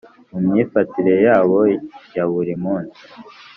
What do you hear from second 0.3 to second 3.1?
mu myifatire yabo ya buri munsi